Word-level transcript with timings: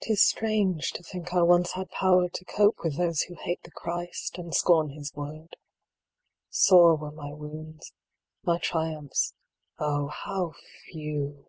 'Tis 0.00 0.20
strange 0.24 0.90
to 0.90 1.04
think 1.04 1.32
I 1.32 1.42
once 1.42 1.74
had 1.74 1.88
power 1.90 2.28
to 2.28 2.44
cope 2.46 2.82
With 2.82 2.96
those 2.96 3.20
who 3.20 3.36
hate 3.36 3.62
the 3.62 3.70
Christ, 3.70 4.38
and 4.38 4.52
scorn 4.52 4.88
His 4.90 5.14
word; 5.14 5.54
Sore 6.48 6.96
were 6.96 7.12
my 7.12 7.32
wounds; 7.32 7.92
my 8.42 8.58
triumphs, 8.58 9.34
oh, 9.78 10.08
how 10.08 10.54
few 10.90 11.48